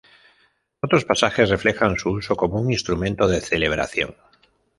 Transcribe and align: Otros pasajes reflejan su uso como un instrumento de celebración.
Otros 0.81 1.05
pasajes 1.05 1.51
reflejan 1.51 1.95
su 1.95 2.09
uso 2.09 2.35
como 2.35 2.59
un 2.59 2.71
instrumento 2.71 3.27
de 3.27 3.39
celebración. 3.39 4.15